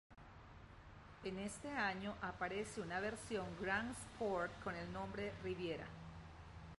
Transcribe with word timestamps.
En 1.23 1.37
este 1.37 1.69
año 1.69 2.15
aparece 2.23 2.81
una 2.81 2.99
versión 2.99 3.45
"Gran 3.61 3.91
Sport" 3.91 4.51
con 4.63 4.75
el 4.75 4.91
nombre 4.91 5.25
de 5.25 5.33
"Riviera". 5.43 5.85